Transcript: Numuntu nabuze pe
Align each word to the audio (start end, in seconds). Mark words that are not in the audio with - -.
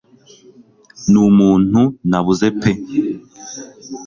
Numuntu 1.11 1.81
nabuze 2.09 2.47
pe 2.59 2.71